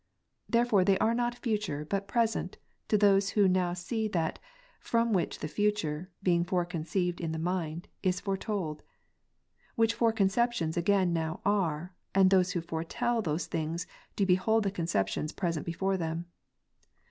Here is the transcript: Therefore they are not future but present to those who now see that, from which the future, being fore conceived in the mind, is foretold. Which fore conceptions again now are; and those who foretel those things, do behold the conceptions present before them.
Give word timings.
Therefore 0.49 0.83
they 0.83 0.97
are 0.97 1.13
not 1.13 1.35
future 1.37 1.85
but 1.87 2.07
present 2.07 2.57
to 2.87 2.97
those 2.97 3.29
who 3.29 3.47
now 3.47 3.73
see 3.73 4.07
that, 4.07 4.39
from 4.79 5.13
which 5.13 5.37
the 5.37 5.47
future, 5.47 6.09
being 6.23 6.43
fore 6.43 6.65
conceived 6.65 7.21
in 7.21 7.33
the 7.33 7.37
mind, 7.37 7.87
is 8.01 8.19
foretold. 8.19 8.81
Which 9.75 9.93
fore 9.93 10.11
conceptions 10.11 10.75
again 10.75 11.13
now 11.13 11.39
are; 11.45 11.93
and 12.15 12.31
those 12.31 12.53
who 12.53 12.61
foretel 12.61 13.21
those 13.21 13.45
things, 13.45 13.85
do 14.15 14.25
behold 14.25 14.63
the 14.63 14.71
conceptions 14.71 15.31
present 15.33 15.67
before 15.67 15.97
them. 15.97 16.25